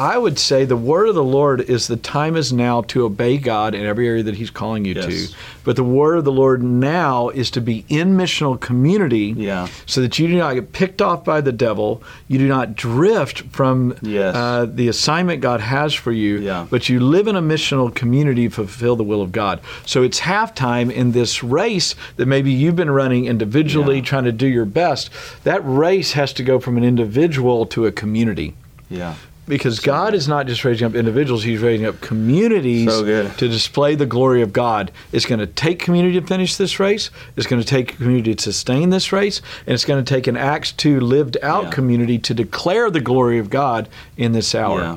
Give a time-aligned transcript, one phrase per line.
[0.00, 3.36] I would say the word of the Lord is the time is now to obey
[3.36, 5.04] God in every area that He's calling you Yes.
[5.28, 5.36] to.
[5.62, 9.66] But the word of the Lord now is to be in missional community Yeah.
[9.84, 12.02] so that you do not get picked off by the devil.
[12.28, 14.34] You do not drift from Yes.
[14.34, 16.64] uh, the assignment God has for you, Yeah.
[16.70, 19.60] but you live in a missional community to fulfill the will of God.
[19.84, 24.02] So it's halftime in this race that maybe you've been running individually, Yeah.
[24.04, 25.10] trying to do your best.
[25.44, 28.54] That race has to go from an individual to a community
[28.88, 29.12] Yeah.
[29.50, 33.36] Because God is not just raising up individuals, He's raising up communities So good.
[33.36, 34.90] to display the glory of God.
[35.12, 38.42] It's going to take community to finish this race, it's going to take community to
[38.42, 41.70] sustain this race, and it's going to take an Acts 2 lived out Yeah.
[41.70, 44.80] community to declare the glory of God in this hour.
[44.80, 44.96] Yeah.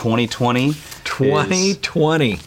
[0.00, 0.72] 2020
[1.04, 2.38] 2020.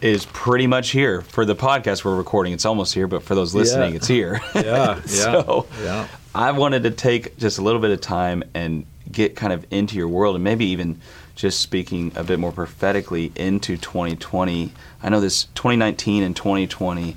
[0.00, 2.52] is pretty much here for the podcast we're recording.
[2.52, 3.96] It's almost here, but for those listening, Yeah.
[3.96, 4.40] it's here.
[4.54, 6.06] Yeah, yeah, so yeah.
[6.36, 9.96] I wanted to take just a little bit of time and get kind of into
[9.96, 11.00] your world and maybe even
[11.34, 14.72] just speaking a bit more prophetically into 2020.
[15.02, 17.16] I know this 2019 and 2020,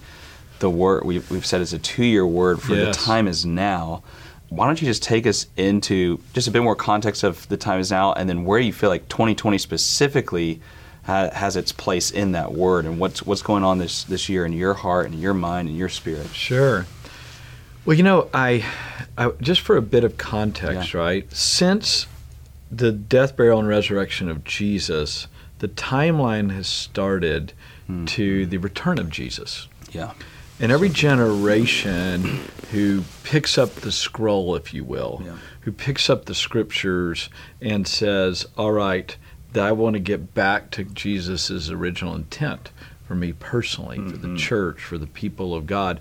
[0.58, 4.02] the word we've, we've said is a two year word for the time is now.
[4.55, 7.79] Why don't you just take us into just a bit more context of the time
[7.79, 10.61] is now and then where you feel like 2020 specifically
[11.05, 14.45] ha- has its place in that word and what's what's going on this this year
[14.45, 16.27] in your heart and your mind and your spirit.
[16.27, 16.85] Sure.
[17.85, 18.63] Well, you know, I,
[19.17, 20.99] I just for a bit of context, Yeah.
[20.99, 21.33] right?
[21.33, 22.05] Since
[22.71, 25.27] the death, burial, and resurrection of Jesus,
[25.59, 27.53] the timeline has started
[27.87, 28.05] Hmm.
[28.05, 29.67] to the return of Jesus.
[29.91, 30.11] Yeah.
[30.64, 32.39] And every generation
[32.71, 35.33] who picks up the scroll, if you will, Yeah.
[35.61, 37.27] who picks up the scriptures
[37.61, 39.14] and says, All right,
[39.54, 42.71] I want to get back to Jesus' original intent
[43.05, 44.36] for me personally, for Mm-hmm.
[44.36, 45.99] the church, for the people of God.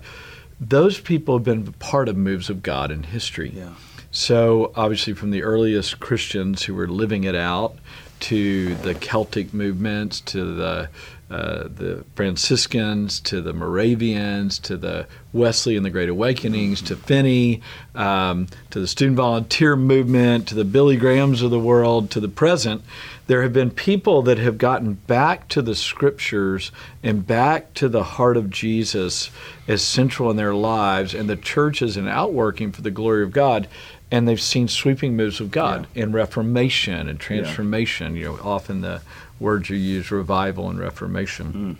[0.61, 3.51] Those people have been part of moves of God in history.
[3.53, 3.73] Yeah.
[4.11, 7.75] So, obviously, from the earliest Christians who were living it out
[8.21, 10.87] to the Celtic movements, to the
[11.29, 17.61] uh, the Franciscans, to the Moravians, to the Wesley and the Great Awakenings, to Finney,
[17.95, 22.27] um, to the student volunteer movement, to the Billy Grahams of the world, to the
[22.27, 22.83] present,
[23.27, 28.03] there have been people that have gotten back to the scriptures and back to the
[28.03, 29.31] heart of Jesus
[29.67, 33.31] as central in their lives, and the church is an outworking for the glory of
[33.31, 33.67] God.
[34.11, 38.15] And they've seen sweeping moves of God in reformation and transformation.
[38.15, 39.01] You know, often the
[39.39, 41.79] words you use, revival and reformation.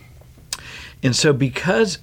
[0.54, 0.60] Mm.
[1.04, 1.98] And so, because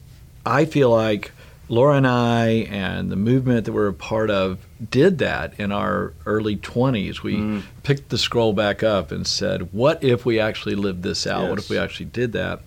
[0.45, 1.31] I feel like
[1.71, 4.59] Laura and I and the movement that we're a part of
[4.89, 10.03] did that in our early 20s, we picked the scroll back up and said, What
[10.03, 11.49] if we actually lived this out?
[11.49, 12.59] What if we actually did that?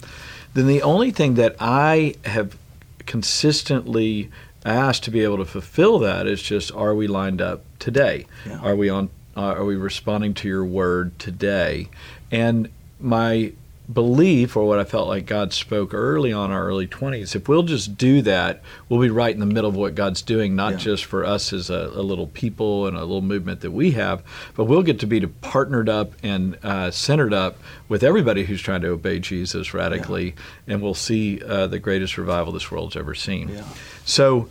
[0.54, 2.56] Then the only thing that I have
[3.04, 4.30] consistently
[4.64, 8.24] asked to be able to fulfill that is just are we lined up today?
[8.46, 8.58] Yeah.
[8.60, 9.10] Are we on?
[9.36, 11.90] Uh, are we responding to your word today?
[12.30, 13.52] And my
[13.92, 17.64] belief, or what I felt like God spoke early on our early 20s, if we'll
[17.64, 20.78] just do that, we'll be right in the middle of what God's doing, not Yeah.
[20.78, 24.22] just for us as a, a little people and a little movement that we have,
[24.54, 27.58] but we'll get to be partnered up and uh, centered up
[27.88, 30.34] with everybody who's trying to obey Jesus radically,
[30.66, 33.50] and we'll see uh, the greatest revival this world's ever seen.
[33.50, 33.64] Yeah.
[34.06, 34.48] So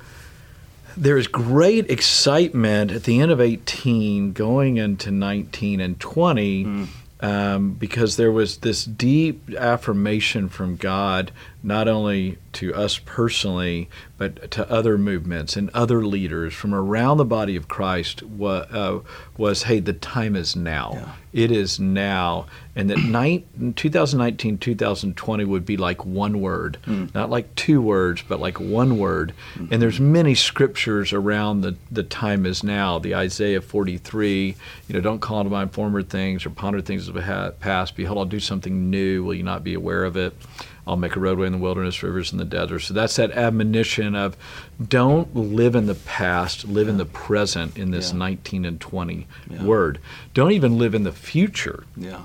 [0.96, 6.88] there is great excitement at the end of 18 going into 19 and 20
[7.24, 11.32] um, because there was this deep affirmation from God,
[11.64, 17.26] not only to us personally, but to other movements and other leaders from around the
[17.26, 19.00] body of Christ, wa- uh,
[19.38, 20.92] was hey, the time is now.
[20.94, 21.14] Yeah.
[21.34, 22.46] It is now.
[22.76, 23.44] And that nine,
[23.76, 26.78] 2019, 2020 would be like one word,
[27.16, 29.34] not like two words, but like one word.
[29.72, 33.00] And there's many scriptures around the, the time is now.
[33.00, 34.56] The Isaiah 43,
[34.88, 37.96] you know, don't call to mind former things or ponder things of the past.
[37.96, 39.24] Behold, I'll do something new.
[39.24, 40.36] Will you not be aware of it?
[40.86, 42.80] I'll make a roadway in the wilderness, rivers in the desert.
[42.80, 44.36] So that's that admonition of
[44.86, 48.18] don't live in the past, live in the present in this Yeah.
[48.20, 49.64] 19 and 20 Yeah.
[49.64, 50.00] word.
[50.34, 52.22] Don't even live in the future Yeah.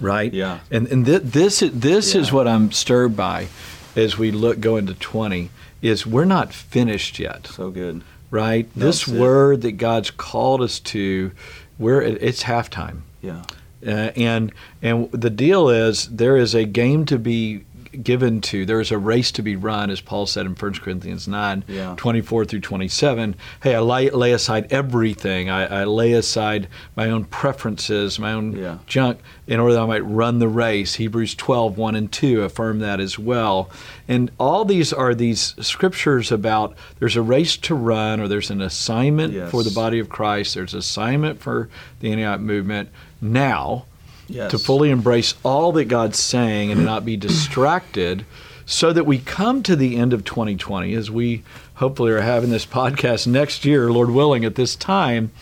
[0.00, 0.32] right?
[0.34, 0.58] Yeah.
[0.70, 3.46] And and th- this is this is what I'm stirred by,
[3.94, 5.50] as we look go into 20,
[5.80, 8.02] is we're not finished yet, So good.
[8.32, 8.68] right?
[8.74, 9.20] this That's it.
[9.20, 11.30] word that God's called us to,
[11.78, 13.02] we're it's halftime.
[13.20, 13.42] Yeah.
[13.86, 17.62] Uh, and and the deal is there is a game to be
[18.02, 18.64] given to.
[18.64, 21.94] There is a race to be run, as Paul said in 1 Corinthians 9, Yeah.
[21.96, 23.34] 24 through 27.
[23.62, 25.50] Hey, I lay, lay aside everything.
[25.50, 28.78] I, I lay aside my own preferences, my own Yeah.
[28.86, 30.94] junk, in order that I might run the race.
[30.94, 33.70] Hebrews 12, 1 and 2 affirm that as well.
[34.08, 38.60] And all these are these scriptures about there's a race to run, or there's an
[38.60, 39.50] assignment Yes.
[39.50, 41.68] for the body of Christ, there's assignment for
[42.00, 42.88] the Antioch movement
[43.20, 43.84] now
[44.28, 44.50] Yes.
[44.52, 48.24] to fully embrace all that God's saying and not be distracted
[48.64, 51.42] so that we come to the end of 2020 as we
[51.74, 55.32] hopefully are having this podcast next year, Lord willing, at this time.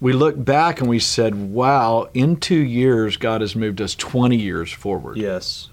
[0.00, 4.36] We look back and we said, wow, in two years, God has moved us 20
[4.36, 5.68] years forward, Yes.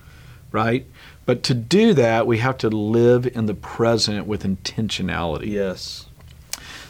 [0.51, 0.85] right?
[1.25, 5.47] But to do that, we have to live in the present with intentionality.
[5.51, 6.05] Yes.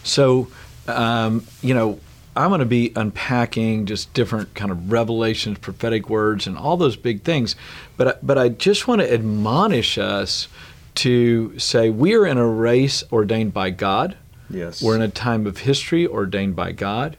[0.04, 0.48] So,
[0.88, 2.00] um, you know,
[2.36, 6.96] I'm going to be unpacking just different kind of revelations, prophetic words, and all those
[6.98, 7.56] big things.
[7.98, 10.48] But I- but I just want to admonish us
[10.96, 14.16] to say we are in a race ordained by God.
[14.50, 14.82] Yes.
[14.82, 17.18] We're in a time of history ordained by God.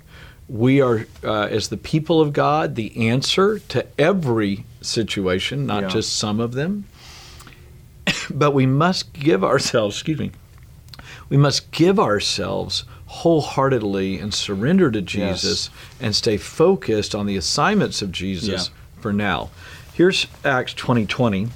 [0.49, 5.89] We are, uh, as the people of God, the answer to every situation, not Yeah.
[5.89, 6.85] just some of them.
[8.31, 10.31] but we must give ourselves, excuse me,
[11.29, 15.71] we must give ourselves wholeheartedly and surrender to Jesus
[16.01, 18.71] and stay focused on the assignments of Jesus
[19.01, 19.51] for now.
[19.95, 21.49] Here's Acts 2020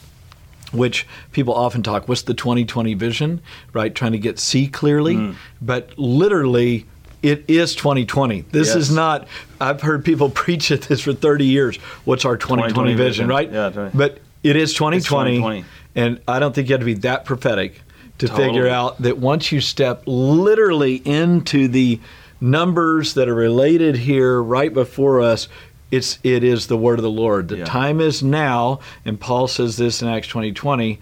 [0.72, 3.40] which people often talk what's the 2020 vision
[3.72, 5.34] right trying to get see clearly Mm.
[5.60, 6.86] but literally
[7.24, 8.76] it is 2020 this Yes.
[8.76, 9.26] is not
[9.60, 13.28] i've heard people preach at this for 30 years what's our 2020, 2020 vision, vision.
[13.28, 13.90] right Yeah, right.
[13.92, 15.64] but it is 2020, 2020.
[15.96, 17.80] and i don't think you have to be that prophetic
[18.20, 18.48] to Totally.
[18.48, 21.98] figure out that once you step literally into the
[22.40, 25.48] numbers that are related here right before us
[25.90, 27.64] it's it is the word of the lord the Yeah.
[27.64, 30.98] time is now and paul says this in acts 2020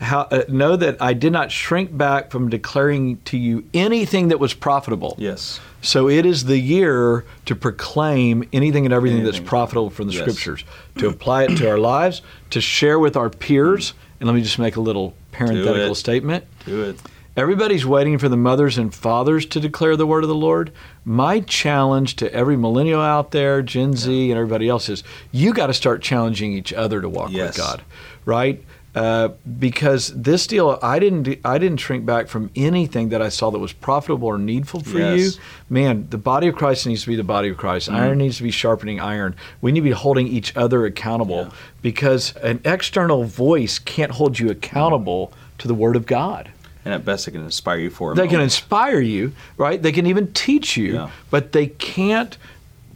[0.00, 4.40] how, uh, know that i did not shrink back from declaring to you anything that
[4.40, 5.60] was profitable Yes.
[5.80, 10.22] so it is the year to proclaim anything and everything that's profitable from the Yes.
[10.22, 10.64] scriptures,
[10.98, 13.94] to apply it to our lives, to share with our peers.
[14.18, 15.14] And let me just make a little
[15.46, 15.94] parenthetical it.
[15.96, 16.44] statement.
[16.66, 16.96] Do it.
[17.36, 20.72] Everybody's waiting for the mothers and fathers to declare the word of the Lord.
[21.04, 25.68] My challenge to every millennial out there, Gen Z, and everybody else is you got
[25.68, 27.50] to start challenging each other to walk Yes.
[27.50, 27.82] with God,
[28.24, 28.62] right?
[28.92, 29.28] Uh,
[29.58, 33.58] because this deal, I didn't, I didn't shrink back from anything that I saw that
[33.60, 35.36] was profitable or needful for Yes.
[35.36, 35.40] you.
[35.68, 37.88] Man, the body of Christ needs to be the body of Christ.
[37.88, 39.36] Iron needs to be sharpening iron.
[39.60, 41.50] We need to be holding each other accountable Yeah.
[41.82, 46.48] because an external voice can't hold you accountable to the Word of God.
[46.84, 49.80] And at best, it can inspire you for a They can inspire you, right?
[49.80, 51.10] They can even teach you, Yeah.
[51.30, 52.36] but they can't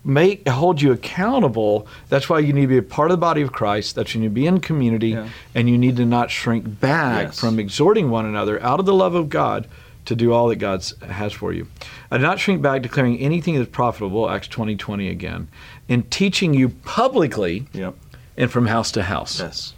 [0.04, 1.86] make hold you accountable.
[2.10, 3.94] That's why you need to be a part of the body of Christ.
[3.94, 5.28] That's That you need to be in community, Yeah.
[5.54, 7.40] and you need to not shrink back Yes.
[7.40, 9.66] from exhorting one another out of the love of God
[10.04, 11.66] to do all that God has for you.
[12.10, 15.48] I do not shrink back declaring anything that's profitable, Acts 20, 20 again,
[15.88, 17.94] and teaching you publicly Yep.
[18.36, 19.40] and from house to house.
[19.40, 19.72] Yes.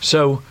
[0.00, 0.42] So,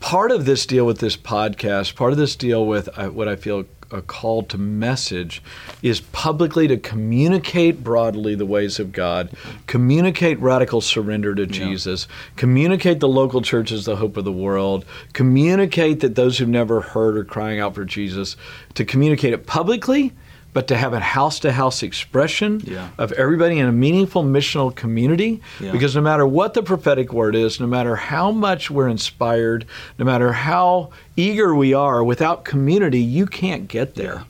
[0.00, 3.34] part of this deal with this podcast, part of this deal with uh, what I
[3.36, 5.42] feel a call to message
[5.82, 9.30] is publicly to communicate broadly the ways of God,
[9.66, 14.84] communicate radical surrender to Jesus, communicate the local church as the hope of the world,
[15.12, 18.36] communicate that those who've never heard are crying out for Jesus,
[18.74, 20.12] to communicate it publicly,
[20.54, 22.88] but to have a house to house expression Yeah.
[22.98, 25.72] of everybody in a meaningful missional community Yeah.
[25.72, 29.64] because no matter what the prophetic word is, no matter how much we're inspired,
[29.98, 34.14] no matter how eager we are, without community, you can't get there.
[34.14, 34.22] Yeah.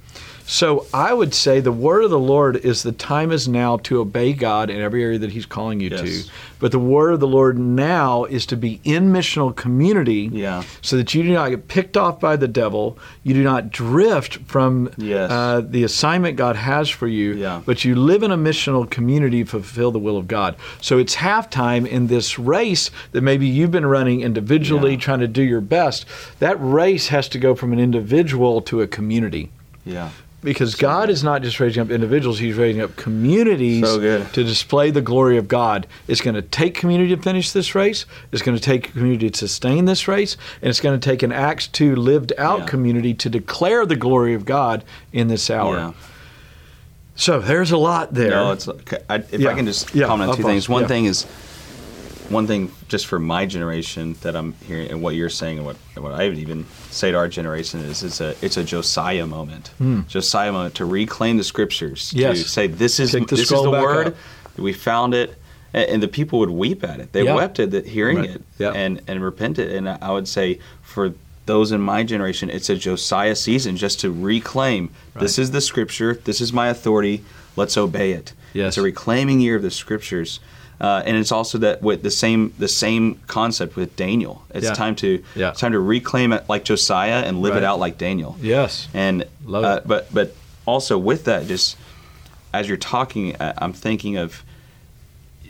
[0.52, 4.00] So I would say the word of the Lord is the time is now to
[4.00, 6.00] obey God in every area that He's calling you Yes.
[6.02, 6.30] to.
[6.58, 10.62] But the word of the Lord now is to be in missional community Yeah.
[10.82, 12.98] so that you do not get picked off by the devil.
[13.24, 15.30] You do not drift from Yes.
[15.30, 17.62] uh, the assignment God has for you, Yeah.
[17.64, 20.54] but you live in a missional community to fulfill the will of God.
[20.82, 24.98] So it's halftime in this race that maybe you've been running individually, Yeah.
[24.98, 26.04] trying to do your best.
[26.40, 29.48] That race has to go from an individual to a community.
[29.84, 30.10] Yeah.
[30.42, 34.26] Because God is not just raising up individuals, He's raising up communities So good.
[34.32, 35.86] to display the glory of God.
[36.08, 38.06] It's going to take community to finish this race.
[38.32, 40.36] It's going to take community to sustain this race.
[40.60, 42.66] And it's going to take an Acts 2 lived out Yeah.
[42.66, 44.82] community to declare the glory of God
[45.12, 45.76] in this hour.
[45.76, 45.92] Yeah.
[47.14, 48.30] So there's a lot there.
[48.30, 48.68] No, it's.
[49.08, 49.50] I, if Yeah.
[49.50, 50.68] I can just comment on two things.
[50.68, 51.24] One thing is,
[52.32, 55.76] one thing just for my generation that I'm hearing, and what you're saying, and what
[55.96, 59.68] what I would even say to our generation is, it's a it's a Josiah moment,
[59.78, 60.00] hmm.
[60.08, 62.12] Josiah moment to reclaim the scriptures.
[62.14, 62.42] Yes.
[62.42, 64.08] to say this is the this is the word.
[64.08, 64.14] up.
[64.56, 65.36] we found it,
[65.72, 67.12] and, and the people would weep at it.
[67.12, 67.34] They Yeah.
[67.34, 68.30] wept at it, hearing Right.
[68.30, 68.72] it, Yeah.
[68.72, 69.70] and and repented.
[69.70, 71.14] And I would say for
[71.46, 74.90] those in my generation, it's a Josiah season just to reclaim.
[75.18, 76.18] This is the scripture.
[76.24, 77.24] This is my authority.
[77.56, 78.32] Let's obey it.
[78.54, 78.68] Yes.
[78.68, 80.40] It's a reclaiming year of the scriptures.
[80.80, 84.42] Uh, and it's also that with the same the same concept with Daniel.
[84.52, 84.74] It's Yeah.
[84.74, 85.50] time to Yeah.
[85.50, 87.62] it's time to reclaim it like Josiah and live Right.
[87.62, 88.36] it out like Daniel.
[88.40, 88.88] Yes.
[88.92, 89.86] And Love uh, it.
[89.88, 90.34] but but
[90.66, 91.76] also with that, just
[92.52, 94.42] as you're talking, I'm thinking of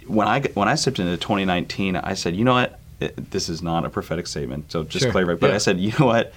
[0.06, 1.96] when I when I stepped into 2019.
[1.96, 5.12] I said, you know what, It- this is not a prophetic statement, so just Sure.
[5.12, 5.34] clarify.
[5.40, 5.54] But Yeah.
[5.56, 6.32] I said, you know what,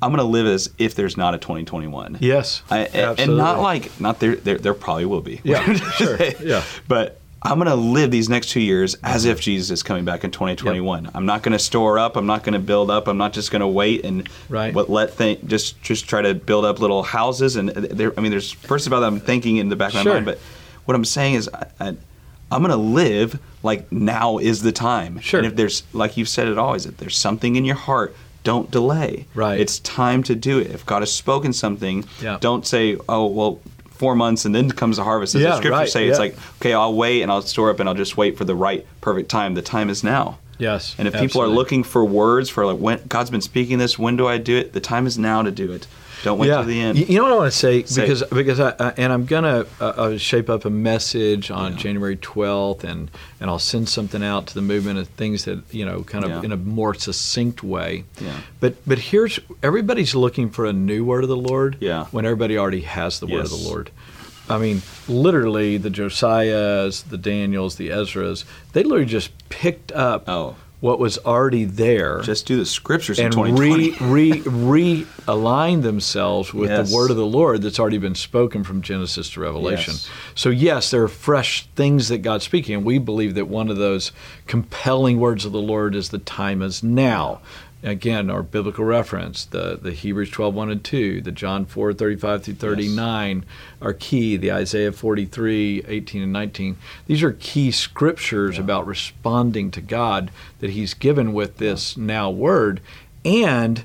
[0.00, 2.16] I'm going to live as if there's not a 2021.
[2.20, 2.62] Yes.
[2.70, 4.56] I, and- and not like not there, there.
[4.58, 5.40] There probably will be.
[5.44, 6.62] Yeah, sure, yeah.
[6.88, 10.24] But I'm going to live these next two years as if Jesus is coming back
[10.24, 11.10] in 2021.
[11.14, 12.16] I'm not going to store up.
[12.16, 13.06] I'm not going to build up.
[13.06, 14.74] I'm not just going to wait and Right.
[14.74, 17.54] what let think just just try to build up little houses.
[17.54, 20.12] And there, I mean, there's first about that I'm thinking in the back of my
[20.14, 20.26] mind.
[20.26, 20.38] But
[20.86, 21.86] what I'm saying is, I, I,
[22.50, 25.20] I'm going to live like now is the time.
[25.20, 25.38] Sure.
[25.38, 28.14] And if there's like you've said it always, if there's something in your heart.
[28.44, 29.26] Don't delay.
[29.34, 29.58] Right.
[29.58, 30.68] It's time to do it.
[30.70, 32.38] If God has spoken something, Yeah.
[32.40, 33.58] don't say, "Oh, well,
[33.98, 36.36] four months and then comes the harvest." As Yeah, the scriptures right, say, it's like,
[36.60, 39.30] "Okay, I'll wait and I'll store up and I'll just wait for the right, perfect
[39.30, 40.38] time." The time is now.
[40.58, 40.94] Yes.
[40.98, 44.16] And if people are looking for words for like when God's been speaking this, when
[44.16, 44.72] do I do it?
[44.72, 45.86] The time is now to do it.
[46.26, 46.56] Don't wait yeah.
[46.56, 46.98] till the end.
[46.98, 48.30] You- know what I want to say Say because it.
[48.30, 51.78] because I, I and I'm gonna uh, uh, shape up a message on Yeah.
[51.78, 55.84] January 12th and and I'll send something out to the movement of things that you
[55.84, 56.42] know kind of Yeah.
[56.42, 58.04] in a more succinct way.
[58.20, 58.32] Yeah.
[58.60, 61.76] But but here's everybody's looking for a new word of the Lord.
[61.80, 62.06] Yeah.
[62.10, 63.90] When everybody already has the word of the Lord.
[64.48, 70.54] I mean, literally, the Josiahs, the Daniels, the Ezras, they literally just picked up Oh.
[70.80, 73.90] What was already there Just do the scriptures and 2020.
[74.12, 76.90] re, re, realign themselves with Yes.
[76.90, 79.94] the word of the Lord that's already been spoken from Genesis to Revelation.
[79.94, 80.08] Yes.
[80.34, 83.76] So yes, there are fresh things that God's speaking, and we believe that one of
[83.76, 84.12] those
[84.46, 87.40] compelling words of the Lord is the time is now.
[87.86, 92.42] Again, our biblical reference, the, the Hebrews 12, 1 and 2, the John 4, 35
[92.42, 93.44] through 39
[93.80, 96.76] are key, the Isaiah 43, 18 and 19.
[97.06, 102.80] These are key scriptures about responding to God that He's given with this now word.
[103.24, 103.84] And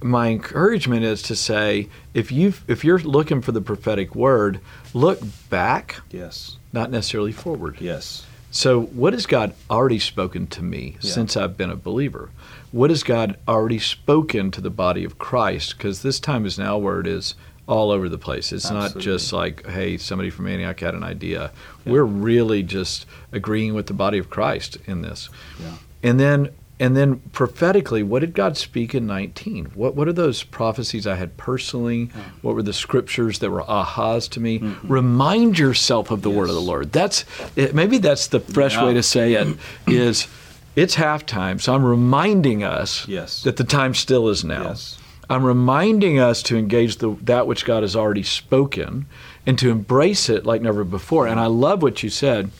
[0.00, 4.60] my encouragement is to say, if you if you're looking for the prophetic word,
[4.94, 6.56] look back, yes.
[6.72, 7.80] not necessarily forward.
[7.80, 8.26] Yes.
[8.50, 11.10] So, what has God already spoken to me Yeah.
[11.10, 12.30] since I've been a believer?
[12.72, 15.76] What has God already spoken to the body of Christ?
[15.76, 17.34] Because this time is now word is
[17.68, 18.52] all over the place.
[18.52, 21.52] It's not just like, hey, somebody from Antioch had an idea.
[21.86, 25.28] We're really just agreeing with the body of Christ in this.
[25.60, 25.74] Yeah.
[26.02, 26.48] And then
[26.80, 29.66] and then prophetically, what did God speak in 19?
[29.74, 32.06] What what are those prophecies I had personally?
[32.42, 34.58] What were the scriptures that were ahas to me?
[34.82, 36.68] Remind yourself of the word of the Mm-hmm.
[36.68, 36.92] Lord.
[36.92, 38.86] That's it, maybe that's the fresh Yeah.
[38.86, 39.56] way to say it
[39.86, 40.26] is
[40.74, 43.42] it's halftime, so I'm reminding us Yes.
[43.42, 44.68] that the time still is now.
[44.68, 44.96] Yes.
[45.28, 49.06] I'm reminding us to engage the, that which God has already spoken
[49.46, 51.26] and to embrace it like never before.
[51.28, 52.50] And I love what you said.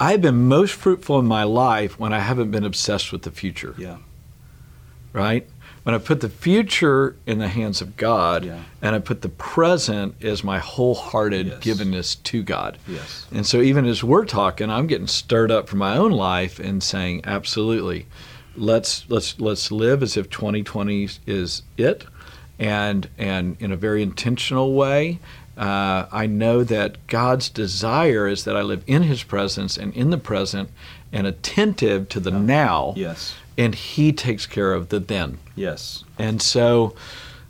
[0.00, 3.74] I've been most fruitful in my life when I haven't been obsessed with the future,
[3.76, 3.98] Yeah.
[5.12, 5.46] right?
[5.82, 8.60] When I put the future in the hands of God Yeah.
[8.80, 11.58] and I put the present as my wholehearted Yes.
[11.62, 12.78] givenness to God.
[12.88, 13.26] Yes.
[13.32, 16.82] And so even as we're talking, I'm getting stirred up for my own life and
[16.82, 18.06] saying, absolutely,
[18.56, 22.04] let's let's let's live as if 2020 is it,
[22.60, 25.18] and and in a very intentional way.
[25.56, 30.10] Uh, I know that God's desire is that I live in His presence and in
[30.10, 30.70] the present,
[31.12, 32.94] and attentive to the now.
[32.96, 33.34] Yes.
[33.58, 35.38] And He takes care of the then.
[35.56, 36.04] Yes.
[36.18, 36.94] And so,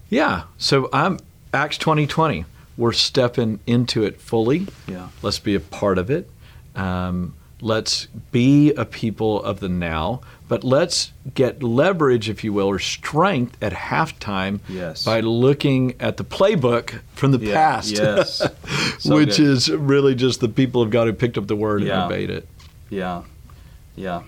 [0.09, 0.45] yeah.
[0.57, 1.19] So I'm
[1.53, 2.47] Acts 2020.
[2.77, 4.67] We're stepping into it fully.
[4.89, 5.09] Yeah.
[5.23, 6.31] Let's be a part of it.
[6.75, 12.67] Um, let's be a people of the now, but let's get leverage, if you will,
[12.67, 15.05] or strength at halftime Yes.
[15.05, 18.43] by looking at the playbook from the Yeah, past, yes.
[18.99, 19.47] So which good.
[19.47, 22.05] is really just the people of God who picked up the word Yeah.
[22.05, 22.49] and obeyed it.
[22.89, 23.23] Yeah.
[23.97, 24.23] Yeah.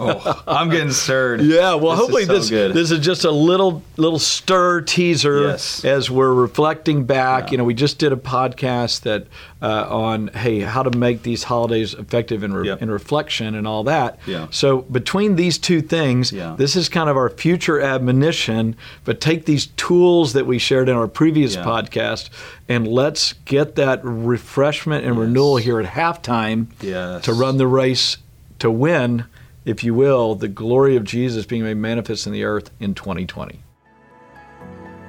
[0.00, 1.40] Oh, I'm getting stirred.
[1.50, 2.74] Yeah, well, This is hopefully so this good.
[2.74, 5.84] this is just a little little stir teaser Yes.
[5.84, 7.44] as we're reflecting back.
[7.46, 7.50] Yeah.
[7.52, 9.26] You know, we just did a podcast that
[9.62, 12.82] uh, on hey how to make these holidays effective in, re- Yep.
[12.82, 14.18] in reflection and all that.
[14.26, 14.46] Yeah.
[14.50, 16.54] So between these two things, Yeah.
[16.56, 18.76] this is kind of our future admonition.
[19.04, 21.64] But take these tools that we shared in our previous Yeah.
[21.64, 22.30] podcast
[22.68, 25.20] and let's get that refreshment and Yes.
[25.20, 27.24] renewal here at halftime Yes.
[27.24, 28.16] to run the race
[28.60, 29.24] to win,
[29.70, 33.62] if you will, the glory of Jesus being made manifest in the earth in 2020.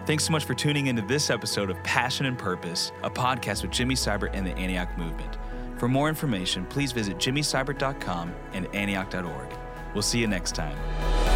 [0.05, 3.71] Thanks so much for tuning into this episode of Passion and Purpose, a podcast with
[3.71, 5.37] Jimmy Seibert and the Antioch Movement.
[5.77, 9.57] For more information, please visit jimmyseibert.com and antioch.org.
[9.93, 11.30] We'll see you next time.